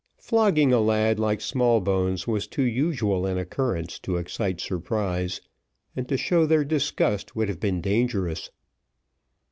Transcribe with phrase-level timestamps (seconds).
[0.17, 5.41] Flogging a lad like Smallbones was too usual an occurrence to excite surprise,
[5.95, 8.49] and to show their disgust would have been dangerous.